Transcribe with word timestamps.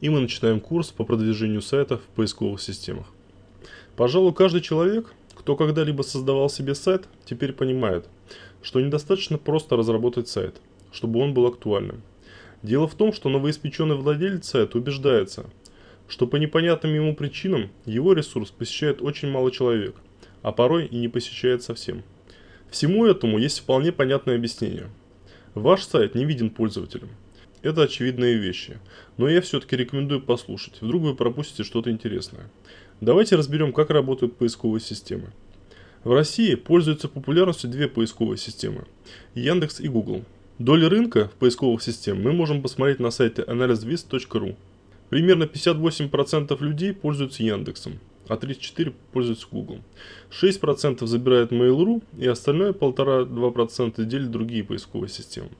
и 0.00 0.08
мы 0.08 0.20
начинаем 0.20 0.60
курс 0.60 0.90
по 0.90 1.04
продвижению 1.04 1.62
сайтов 1.62 2.00
в 2.02 2.16
поисковых 2.16 2.60
системах. 2.60 3.06
Пожалуй, 3.96 4.34
каждый 4.34 4.60
человек, 4.60 5.12
кто 5.34 5.56
когда-либо 5.56 6.02
создавал 6.02 6.50
себе 6.50 6.74
сайт, 6.74 7.08
теперь 7.24 7.52
понимает, 7.52 8.08
что 8.62 8.80
недостаточно 8.80 9.38
просто 9.38 9.76
разработать 9.76 10.28
сайт, 10.28 10.60
чтобы 10.92 11.20
он 11.20 11.34
был 11.34 11.46
актуальным. 11.46 12.02
Дело 12.62 12.88
в 12.88 12.94
том, 12.94 13.12
что 13.12 13.28
новоиспеченный 13.28 13.96
владелец 13.96 14.48
сайта 14.48 14.78
убеждается, 14.78 15.46
что 16.08 16.26
по 16.26 16.36
непонятным 16.36 16.94
ему 16.94 17.14
причинам 17.14 17.70
его 17.84 18.12
ресурс 18.12 18.50
посещает 18.50 19.02
очень 19.02 19.30
мало 19.30 19.50
человек, 19.50 19.96
а 20.42 20.52
порой 20.52 20.86
и 20.86 20.96
не 20.96 21.08
посещает 21.08 21.62
совсем. 21.62 22.02
Всему 22.70 23.06
этому 23.06 23.38
есть 23.38 23.60
вполне 23.60 23.92
понятное 23.92 24.36
объяснение. 24.36 24.88
Ваш 25.54 25.84
сайт 25.84 26.14
не 26.14 26.24
виден 26.24 26.50
пользователям. 26.50 27.10
Это 27.66 27.82
очевидные 27.82 28.36
вещи, 28.36 28.78
но 29.16 29.28
я 29.28 29.40
все-таки 29.40 29.74
рекомендую 29.74 30.20
послушать, 30.22 30.80
вдруг 30.80 31.02
вы 31.02 31.16
пропустите 31.16 31.64
что-то 31.64 31.90
интересное. 31.90 32.48
Давайте 33.00 33.34
разберем, 33.34 33.72
как 33.72 33.90
работают 33.90 34.36
поисковые 34.36 34.80
системы. 34.80 35.32
В 36.04 36.12
России 36.12 36.54
пользуются 36.54 37.08
популярностью 37.08 37.68
две 37.68 37.88
поисковые 37.88 38.38
системы– 38.38 38.84
Яндекс 39.34 39.80
и 39.80 39.88
Google. 39.88 40.22
Доли 40.60 40.84
рынка 40.84 41.28
в 41.28 41.32
поисковых 41.32 41.82
системах 41.82 42.22
мы 42.22 42.32
можем 42.32 42.62
посмотреть 42.62 43.00
на 43.00 43.10
сайте 43.10 43.42
analysviz.ru. 43.42 44.54
Примерно 45.10 45.42
58% 45.42 46.56
людей 46.62 46.94
пользуются 46.94 47.42
Яндексом, 47.42 47.98
а 48.28 48.36
34% 48.36 48.94
пользуются 49.12 49.48
Google. 49.50 49.80
6% 50.30 51.04
забирает 51.04 51.50
Mail.ru 51.50 52.00
и 52.16 52.28
остальное 52.28 52.70
1,5-2% 52.70 54.04
делят 54.04 54.30
другие 54.30 54.62
поисковые 54.62 55.08
системы. 55.08 55.50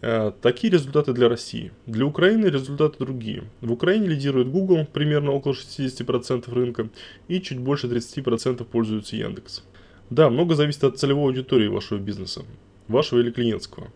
Э, 0.00 0.32
такие 0.40 0.72
результаты 0.72 1.12
для 1.12 1.28
России. 1.28 1.72
Для 1.86 2.06
Украины 2.06 2.46
результаты 2.46 2.98
другие. 2.98 3.44
В 3.60 3.72
Украине 3.72 4.08
лидирует 4.08 4.48
Google, 4.48 4.86
примерно 4.90 5.32
около 5.32 5.52
60% 5.52 6.52
рынка, 6.52 6.88
и 7.28 7.40
чуть 7.40 7.58
больше 7.58 7.88
30% 7.88 8.64
пользуются 8.64 9.16
Яндекс. 9.16 9.64
Да, 10.10 10.30
много 10.30 10.54
зависит 10.54 10.84
от 10.84 10.98
целевой 10.98 11.26
аудитории 11.26 11.68
вашего 11.68 11.98
бизнеса, 11.98 12.42
вашего 12.88 13.20
или 13.20 13.30
клиентского. 13.30 13.88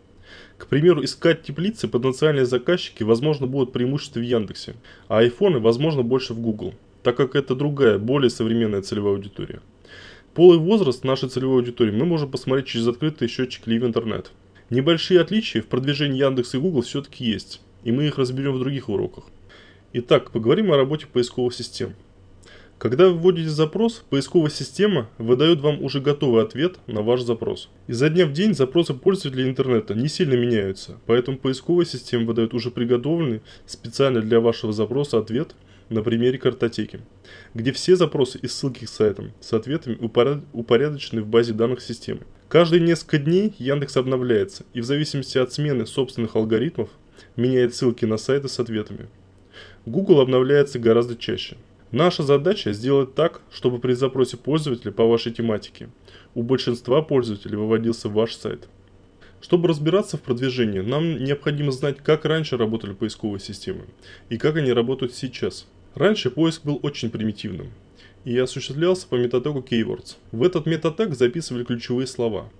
К 0.58 0.66
примеру, 0.66 1.04
искать 1.04 1.42
теплицы 1.42 1.88
потенциальные 1.88 2.46
заказчики, 2.46 3.02
возможно, 3.02 3.46
будут 3.46 3.72
преимущества 3.72 4.20
в 4.20 4.24
Яндексе, 4.24 4.74
а 5.08 5.18
айфоны, 5.18 5.60
возможно, 5.60 6.02
больше 6.02 6.34
в 6.34 6.40
Google, 6.40 6.74
так 7.02 7.16
как 7.16 7.36
это 7.36 7.54
другая, 7.54 7.98
более 7.98 8.30
современная 8.30 8.82
целевая 8.82 9.14
аудитория. 9.14 9.60
Пол 10.34 10.54
и 10.54 10.58
возраст 10.58 11.04
нашей 11.04 11.28
целевой 11.28 11.58
аудитории 11.58 11.92
мы 11.92 12.04
можем 12.04 12.30
посмотреть 12.30 12.66
через 12.66 12.86
открытый 12.86 13.28
счетчик 13.28 13.66
Live 13.66 13.90
Internet– 13.90 14.26
Небольшие 14.68 15.20
отличия 15.20 15.62
в 15.62 15.66
продвижении 15.66 16.18
Яндекс 16.18 16.56
и 16.56 16.58
Google 16.58 16.82
все-таки 16.82 17.24
есть, 17.24 17.60
и 17.84 17.92
мы 17.92 18.08
их 18.08 18.18
разберем 18.18 18.54
в 18.54 18.58
других 18.58 18.88
уроках. 18.88 19.24
Итак, 19.92 20.32
поговорим 20.32 20.72
о 20.72 20.76
работе 20.76 21.06
поисковых 21.06 21.54
систем. 21.54 21.94
Когда 22.76 23.08
вы 23.08 23.14
вводите 23.14 23.48
запрос, 23.48 24.04
поисковая 24.10 24.50
система 24.50 25.08
выдает 25.18 25.60
вам 25.60 25.82
уже 25.84 26.00
готовый 26.00 26.42
ответ 26.42 26.80
на 26.88 27.02
ваш 27.02 27.22
запрос. 27.22 27.70
Изо 27.86 28.08
дня 28.08 28.26
в 28.26 28.32
день 28.32 28.54
запросы 28.54 28.92
пользователей 28.92 29.48
интернета 29.48 29.94
не 29.94 30.08
сильно 30.08 30.34
меняются, 30.34 30.98
поэтому 31.06 31.38
поисковая 31.38 31.86
система 31.86 32.26
выдает 32.26 32.52
уже 32.52 32.72
приготовленный 32.72 33.42
специально 33.66 34.20
для 34.20 34.40
вашего 34.40 34.72
запроса 34.72 35.18
ответ 35.18 35.54
на 35.90 36.02
примере 36.02 36.38
картотеки, 36.38 37.02
где 37.54 37.70
все 37.70 37.94
запросы 37.94 38.40
и 38.42 38.48
ссылки 38.48 38.84
к 38.84 38.88
сайтам 38.88 39.30
с 39.40 39.52
ответами 39.52 39.96
упорядочены 40.52 41.22
в 41.22 41.28
базе 41.28 41.52
данных 41.52 41.80
системы. 41.80 42.22
Каждые 42.48 42.80
несколько 42.80 43.18
дней 43.18 43.54
Яндекс 43.58 43.96
обновляется 43.96 44.64
и 44.72 44.80
в 44.80 44.84
зависимости 44.84 45.36
от 45.36 45.52
смены 45.52 45.84
собственных 45.84 46.36
алгоритмов 46.36 46.90
меняет 47.34 47.74
ссылки 47.74 48.04
на 48.04 48.18
сайты 48.18 48.48
с 48.48 48.60
ответами. 48.60 49.08
Google 49.84 50.20
обновляется 50.20 50.78
гораздо 50.78 51.16
чаще. 51.16 51.56
Наша 51.90 52.22
задача 52.22 52.72
сделать 52.72 53.16
так, 53.16 53.40
чтобы 53.50 53.80
при 53.80 53.94
запросе 53.94 54.36
пользователя 54.36 54.92
по 54.92 55.04
вашей 55.06 55.32
тематике 55.32 55.88
у 56.34 56.44
большинства 56.44 57.02
пользователей 57.02 57.56
выводился 57.56 58.08
ваш 58.08 58.34
сайт. 58.34 58.68
Чтобы 59.40 59.68
разбираться 59.68 60.16
в 60.16 60.22
продвижении, 60.22 60.80
нам 60.80 61.24
необходимо 61.24 61.72
знать, 61.72 61.98
как 61.98 62.24
раньше 62.24 62.56
работали 62.56 62.92
поисковые 62.92 63.40
системы 63.40 63.86
и 64.28 64.38
как 64.38 64.56
они 64.56 64.72
работают 64.72 65.14
сейчас. 65.14 65.66
Раньше 65.96 66.30
поиск 66.30 66.64
был 66.64 66.78
очень 66.82 67.10
примитивным 67.10 67.72
и 68.26 68.36
осуществлялся 68.38 69.06
по 69.06 69.14
метатегу 69.14 69.60
Keywords. 69.60 70.16
В 70.32 70.42
этот 70.42 70.66
метатег 70.66 71.14
записывали 71.14 71.62
ключевые 71.62 72.08
слова. 72.08 72.50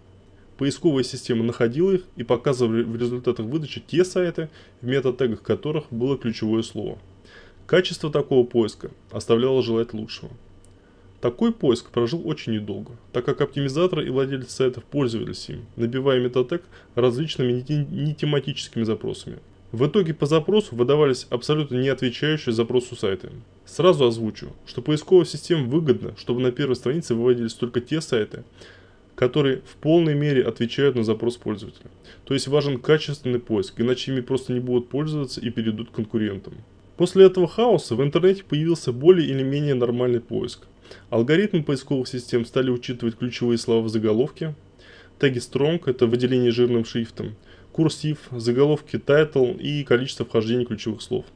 Поисковая 0.59 1.03
система 1.03 1.43
находила 1.43 1.91
их 1.91 2.04
и 2.15 2.22
показывали 2.22 2.84
в 2.84 2.97
результатах 2.97 3.47
выдачи 3.47 3.82
те 3.84 4.04
сайты, 4.04 4.49
в 4.81 4.87
метатегах 4.87 5.43
которых 5.43 5.87
было 5.91 6.16
ключевое 6.16 6.62
слово. 6.62 6.99
Качество 7.66 8.12
такого 8.12 8.47
поиска 8.47 8.93
оставляло 9.10 9.60
желать 9.60 9.93
лучшего. 9.93 10.31
Такой 11.21 11.53
поиск 11.53 11.91
прожил 11.91 12.22
очень 12.25 12.53
недолго, 12.53 12.93
так 13.12 13.25
как 13.25 13.41
оптимизаторы 13.41 14.06
и 14.06 14.10
владельцы 14.10 14.53
сайтов 14.53 14.84
пользовались 14.84 15.48
им, 15.48 15.66
набивая 15.75 16.21
метатег 16.21 16.62
различными 16.94 17.65
нетематическими 17.69 18.84
запросами– 18.84 19.41
в 19.72 19.87
итоге 19.87 20.15
по 20.15 20.27
запросу 20.27 20.77
выдавались 20.77 21.27
абсолютно 21.31 21.77
не 21.77 21.88
отвечающие 21.88 22.53
запросу 22.53 22.94
сайты. 22.97 23.31
Сразу 23.65 24.06
озвучу, 24.06 24.53
что 24.65 24.81
поисковая 24.81 25.25
система 25.25 25.65
выгодна, 25.65 26.15
чтобы 26.16 26.41
на 26.41 26.53
первой 26.53 26.77
странице 26.77 27.15
выводились 27.15 27.54
только 27.54 27.81
те 27.81 28.00
сайты, 28.00 28.44
которые 29.16 29.62
в 29.66 29.77
полной 29.77 30.15
мере 30.15 30.44
отвечают 30.44 30.94
на 30.94 31.03
запрос 31.03 31.37
пользователя. 31.37 31.91
То 32.25 32.34
есть 32.34 32.47
важен 32.49 32.78
качественный 32.78 33.41
поиск, 33.41 33.81
иначе 33.81 34.12
ими 34.12 34.21
просто 34.21 34.53
не 34.53 34.60
будут 34.60 34.88
пользоваться 34.88 35.41
и 35.41 35.50
перейдут 35.50 35.91
к 35.91 35.94
конкурентам. 35.94 36.54
После 36.97 37.27
этого 37.27 37.48
хаоса 37.48 37.94
в 37.97 38.03
интернете 38.03 38.44
появился 38.44 38.93
более 38.93 39.28
или 39.28 39.43
менее 39.43 39.75
нормальный 39.75 40.21
поиск. 40.21 40.66
Алгоритмы 41.10 41.62
поисковых 41.62 42.06
систем 42.09 42.47
стали 42.47 42.71
учитывать 42.71 43.19
ключевые 43.19 43.59
слова 43.59 43.83
в 43.83 43.88
заголовке. 43.88 44.54
Теги 45.19 45.38
Strong– 45.38 45.83
это 45.87 46.06
выделение 46.06 46.53
жирным 46.53 46.84
шрифтом 46.84 47.34
курсив, 47.77 48.19
заголовки 48.33 48.97
title 48.97 49.61
и 49.61 49.85
количество 49.85 50.25
вхождений 50.25 50.65
ключевых 50.65 51.03
слов. 51.03 51.27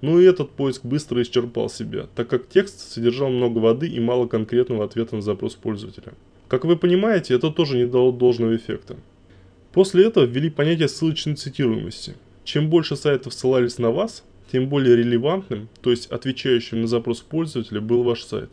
Ну 0.00 0.18
и 0.18 0.24
этот 0.24 0.50
поиск 0.50 0.82
быстро 0.82 1.22
исчерпал 1.22 1.68
себя, 1.68 2.08
так 2.14 2.26
как 2.28 2.48
текст 2.48 2.80
содержал 2.92 3.28
много 3.28 3.58
воды 3.58 3.86
и 3.86 4.00
мало 4.00 4.26
конкретного 4.26 4.84
ответа 4.84 5.14
на 5.16 5.22
запрос 5.22 5.54
пользователя. 5.54 6.14
Как 6.48 6.64
вы 6.64 6.76
понимаете, 6.76 7.34
это 7.34 7.50
тоже 7.50 7.76
не 7.76 7.86
дало 7.86 8.12
должного 8.12 8.56
эффекта. 8.56 8.96
После 9.72 10.06
этого 10.06 10.24
ввели 10.24 10.48
понятие 10.48 10.88
ссылочной 10.88 11.36
цитируемости. 11.36 12.14
Чем 12.44 12.70
больше 12.70 12.96
сайтов 12.96 13.34
ссылались 13.34 13.78
на 13.78 13.90
вас, 13.90 14.24
тем 14.50 14.68
более 14.68 14.96
релевантным, 14.96 15.68
то 15.82 15.90
есть 15.90 16.06
отвечающим 16.06 16.82
на 16.82 16.86
запрос 16.86 17.20
пользователя, 17.20 17.80
был 17.80 18.02
ваш 18.04 18.22
сайт. 18.22 18.50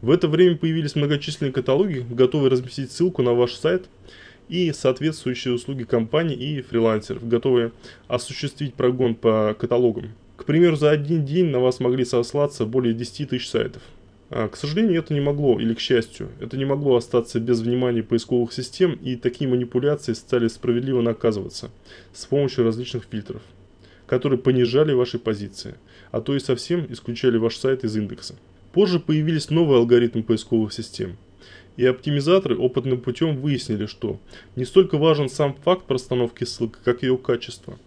В 0.00 0.10
это 0.10 0.26
время 0.26 0.56
появились 0.56 0.96
многочисленные 0.96 1.52
каталоги, 1.52 2.04
готовые 2.10 2.50
разместить 2.50 2.90
ссылку 2.90 3.22
на 3.22 3.34
ваш 3.34 3.54
сайт 3.54 3.86
и 4.48 4.72
соответствующие 4.72 5.54
услуги 5.54 5.84
компаний 5.84 6.34
и 6.34 6.62
фрилансеров, 6.62 7.26
готовые 7.26 7.72
осуществить 8.06 8.74
прогон 8.74 9.14
по 9.14 9.54
каталогам. 9.58 10.12
К 10.36 10.44
примеру, 10.44 10.76
за 10.76 10.90
один 10.90 11.24
день 11.24 11.46
на 11.46 11.60
вас 11.60 11.80
могли 11.80 12.04
сослаться 12.04 12.64
более 12.64 12.94
10 12.94 13.30
тысяч 13.30 13.48
сайтов. 13.48 13.82
А, 14.30 14.48
к 14.48 14.56
сожалению, 14.56 15.00
это 15.00 15.14
не 15.14 15.20
могло, 15.20 15.58
или 15.58 15.74
к 15.74 15.80
счастью, 15.80 16.28
это 16.40 16.56
не 16.56 16.64
могло 16.64 16.96
остаться 16.96 17.40
без 17.40 17.60
внимания 17.60 18.02
поисковых 18.02 18.52
систем, 18.52 18.92
и 18.92 19.16
такие 19.16 19.48
манипуляции 19.50 20.12
стали 20.12 20.48
справедливо 20.48 21.00
наказываться 21.00 21.70
с 22.12 22.26
помощью 22.26 22.64
различных 22.64 23.04
фильтров, 23.10 23.42
которые 24.06 24.38
понижали 24.38 24.92
ваши 24.92 25.18
позиции, 25.18 25.74
а 26.10 26.20
то 26.20 26.36
и 26.36 26.40
совсем 26.40 26.86
исключали 26.90 27.38
ваш 27.38 27.56
сайт 27.56 27.84
из 27.84 27.96
индекса. 27.96 28.36
Позже 28.72 29.00
появились 29.00 29.50
новые 29.50 29.78
алгоритмы 29.78 30.22
поисковых 30.22 30.72
систем– 30.72 31.16
и 31.78 31.86
оптимизаторы 31.86 32.58
опытным 32.58 33.00
путем 33.00 33.36
выяснили, 33.36 33.86
что 33.86 34.18
не 34.56 34.64
столько 34.64 34.98
важен 34.98 35.28
сам 35.28 35.54
факт 35.54 35.86
простановки 35.86 36.42
ссылки, 36.42 36.76
как 36.84 37.04
ее 37.04 37.16
качество. 37.16 37.78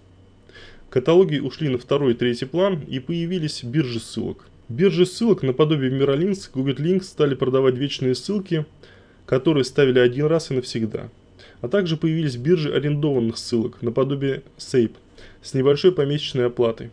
Каталоги 0.90 1.40
ушли 1.40 1.68
на 1.68 1.78
второй 1.78 2.14
и 2.14 2.16
третий 2.16 2.46
план 2.46 2.82
и 2.88 3.00
появились 3.00 3.66
биржи 3.66 4.00
ссылок. 4.00 4.48
Биржи 4.70 5.06
ссылок 5.06 5.44
наподобие 5.44 5.92
Miralinks, 5.92 6.50
Google 6.54 6.76
Links 6.76 7.04
стали 7.04 7.36
продавать 7.36 7.76
вечные 7.76 8.16
ссылки, 8.16 8.66
которые 9.26 9.66
ставили 9.66 10.00
один 10.00 10.28
раз 10.28 10.52
и 10.52 10.54
навсегда. 10.54 11.10
А 11.60 11.68
также 11.68 11.98
появились 11.98 12.38
биржи 12.38 12.74
арендованных 12.74 13.38
ссылок, 13.38 13.82
наподобие 13.82 14.44
Sape, 14.58 14.96
с 15.42 15.54
небольшой 15.54 15.92
помесячной 15.92 16.46
оплатой. 16.46 16.92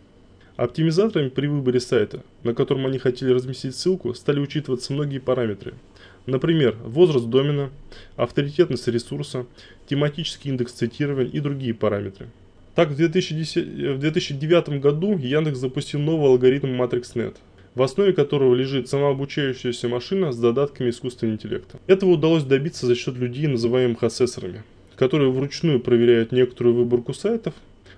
Оптимизаторами 0.56 1.29
при 1.29 1.47
выборе 1.47 1.79
сайта, 1.79 2.25
на 2.43 2.55
котором 2.55 2.87
они 2.87 2.99
хотели 2.99 3.31
разместить 3.31 3.77
ссылку, 3.77 4.15
стали 4.15 4.41
учитываться 4.41 4.93
многие 4.93 5.21
параметры– 5.21 5.75
Например, 6.29 6.77
возраст 6.85 7.25
домена, 7.27 7.71
авторитетность 8.17 8.87
ресурса, 8.87 9.47
тематический 9.89 10.51
индекс 10.51 10.73
цитирования 10.73 11.33
и 11.33 11.41
другие 11.41 11.73
параметры. 11.73 12.29
Так, 12.75 12.91
в, 12.91 12.97
2010, 12.97 13.97
в 13.97 13.99
2009 13.99 14.69
году 14.79 15.17
Яндекс 15.17 15.59
запустил 15.59 16.01
новый 16.01 16.29
алгоритм 16.29 16.81
MatrixNet, 16.81 17.37
в 17.75 17.83
основе 17.83 18.13
которого 18.13 18.55
лежит 18.55 18.91
самообучающаяся 18.91 19.89
машина 19.89 20.31
с 20.31 20.37
задатками 20.37 20.91
искусственного 20.91 21.37
интеллекта. 21.37 21.79
Этого 21.87 22.11
удалось 22.11 22.45
добиться 22.45 22.87
за 22.87 22.95
счет 22.95 23.17
людей, 23.17 23.47
называемых 23.47 24.03
ассессорами, 24.03 24.65
которые 24.97 25.33
вручную 25.33 25.81
проверяют 25.81 26.31
некоторую 26.31 26.77
выборку 26.77 27.15
сайтов, 27.15 27.55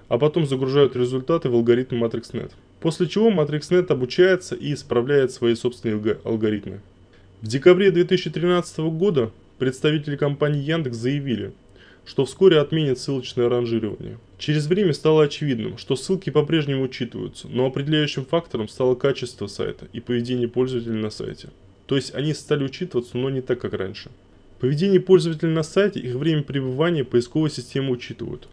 а 0.08 0.18
потом 0.18 0.46
загружают 0.46 0.94
результаты 0.94 1.48
в 1.48 1.54
алгоритм 1.56 2.04
MatrixNet. 2.04 2.52
После 2.78 3.08
чего 3.08 3.28
MatrixNet 3.32 3.90
обучается 3.90 4.54
и 4.54 4.72
исправляет 4.72 5.32
свои 5.32 5.56
собственные 5.56 6.18
алгоритмы. 6.22 6.80
В 7.42 7.46
декабре 7.46 7.90
2013 7.90 8.80
года 8.80 9.30
представители 9.56 10.16
компании 10.16 10.60
Яндекс 10.60 10.98
заявили, 10.98 11.54
что 12.04 12.26
вскоре 12.26 12.58
отменят 12.58 12.98
ссылочное 12.98 13.48
ранжирование. 13.48 14.18
Через 14.36 14.66
время 14.66 14.92
стало 14.92 15.24
очевидным, 15.24 15.78
что 15.78 15.96
ссылки 15.96 16.28
по-прежнему 16.28 16.82
учитываются, 16.82 17.48
но 17.48 17.64
определяющим 17.64 18.26
фактором 18.26 18.68
стало 18.68 18.94
качество 18.94 19.46
сайта 19.46 19.86
и 19.94 20.00
поведение 20.00 20.48
пользователя 20.48 20.92
на 20.92 21.08
сайте. 21.08 21.48
То 21.86 21.96
есть 21.96 22.14
они 22.14 22.34
стали 22.34 22.62
учитываться, 22.62 23.16
но 23.16 23.30
не 23.30 23.40
так, 23.40 23.58
как 23.58 23.72
раньше. 23.72 24.10
Поведение 24.58 25.00
пользователя 25.00 25.48
на 25.48 25.62
сайте, 25.62 25.98
их 25.98 26.16
время 26.16 26.42
пребывания 26.42 27.04
поисковые 27.04 27.50
системы 27.50 27.92
учитывают. 27.92 28.48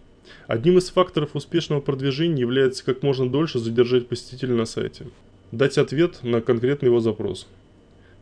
Одним 0.48 0.78
из 0.78 0.90
факторов 0.92 1.32
успешного 1.36 1.82
продвижения 1.82 2.40
является 2.40 2.86
как 2.86 3.04
можно 3.04 3.30
дольше 3.30 3.60
задержать 3.60 4.08
посетителя 4.08 4.56
на 4.56 4.64
сайте. 4.64 5.08
Дать 5.52 5.78
ответ 5.78 6.24
на 6.24 6.40
конкретный 6.40 6.88
его 6.88 7.02
запрос. 7.02 7.48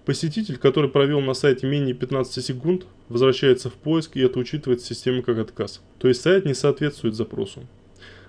Посетитель, 0.06 0.57
который 0.57 0.90
провел 0.90 1.19
на 1.19 1.34
сайте 1.34 1.66
менее 1.66 1.96
15 1.96 2.46
секунд, 2.46 2.86
возвращается 3.10 3.72
в 3.72 3.74
поиск 3.74 4.16
и 4.16 4.22
это 4.22 4.38
учитывает 4.38 4.81
система 4.81 5.24
как 5.24 5.40
отказ. 5.40 5.81
То 5.98 6.07
есть 6.07 6.22
сайт 6.22 6.46
не 6.46 6.54
соответствует 6.54 7.16
запросу. 7.16 7.66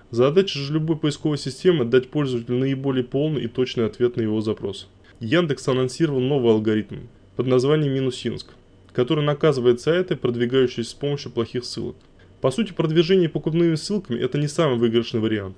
Задача 0.09 0.57
же 0.57 0.73
любой 0.73 0.97
поисковой 0.97 1.37
системы 1.37 1.85
дать 1.85 2.09
пользователю 2.09 2.57
наиболее 2.57 3.03
полный 3.03 3.43
и 3.43 3.47
точный 3.47 3.85
ответ 3.85 4.17
на 4.17 4.21
его 4.21 4.41
запрос. 4.41 4.87
Яндекс 5.19 5.67
анонсировал 5.67 6.19
новый 6.19 6.51
алгоритм 6.51 7.07
под 7.35 7.45
названием 7.45 7.93
Минусинск, 7.93 8.53
который 8.91 9.23
наказывает 9.23 9.79
сайты, 9.79 10.15
продвигающиеся 10.15 10.89
с 10.89 10.93
помощью 10.95 11.31
плохих 11.31 11.63
ссылок. 11.63 11.95
По 12.41 12.49
сути, 12.49 12.71
продвижение 12.71 13.29
покупными 13.29 13.75
ссылками– 13.75 14.19
это 14.21 14.39
не 14.39 14.47
самый 14.47 14.79
выигрышный 14.79 15.19
вариант. 15.19 15.57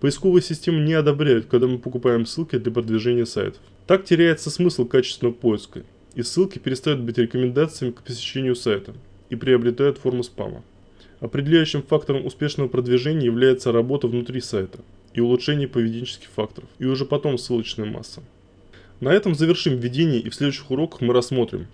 Поисковые 0.00 0.42
системы 0.42 0.80
не 0.80 0.94
одобряют, 0.94 1.46
когда 1.46 1.66
мы 1.66 1.78
покупаем 1.78 2.26
ссылки 2.26 2.56
для 2.56 2.72
продвижения 2.72 3.26
сайтов. 3.26 3.62
Так 3.86 4.04
теряется 4.04 4.50
смысл 4.50 4.86
качественного 4.86 5.34
поиска, 5.34 5.82
и 6.14 6.22
ссылки 6.22 6.58
перестают 6.58 7.00
быть 7.00 7.18
рекомендациями 7.18 7.92
к 7.92 8.02
посещению 8.02 8.56
сайта 8.56 8.94
и 9.30 9.36
приобретают 9.36 9.98
форму 9.98 10.22
спама. 10.22 10.62
Определяющим 11.20 11.82
фактором 11.82 12.26
успешного 12.26 12.68
продвижения 12.68 13.26
является 13.26 13.72
работа 13.72 14.08
внутри 14.08 14.40
сайта 14.40 14.80
и 15.14 15.20
улучшение 15.20 15.68
поведенческих 15.68 16.28
факторов, 16.28 16.68
и 16.78 16.84
уже 16.84 17.04
потом 17.04 17.38
ссылочная 17.38 17.86
масса. 17.86 18.22
На 19.00 19.12
этом 19.12 19.34
завершим 19.34 19.76
введение 19.76 20.20
и 20.20 20.28
в 20.28 20.34
следующих 20.34 20.70
уроках 20.70 21.00
мы 21.00 21.14
рассмотрим, 21.14 21.66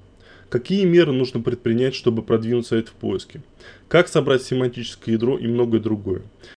какие 0.48 0.84
меры 0.84 1.12
нужно 1.12 1.40
предпринять, 1.40 1.94
чтобы 1.94 2.22
продвинуть 2.22 2.66
сайт 2.66 2.88
в 2.88 2.92
поиске, 2.92 3.42
как 3.88 4.08
собрать 4.08 4.42
семантическое 4.42 5.14
ядро 5.14 5.38
и 5.38 5.46
многое 5.46 5.80
другое. 5.80 6.22